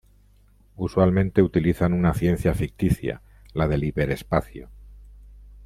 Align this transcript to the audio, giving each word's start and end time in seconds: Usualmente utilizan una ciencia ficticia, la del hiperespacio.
Usualmente 0.77 1.43
utilizan 1.43 1.93
una 1.93 2.15
ciencia 2.15 2.55
ficticia, 2.55 3.21
la 3.53 3.67
del 3.67 3.83
hiperespacio. 3.83 4.71